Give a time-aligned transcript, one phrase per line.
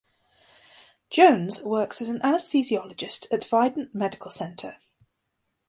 [1.11, 4.77] Jones works as an Anesthesiologist at Vidant Medical Center.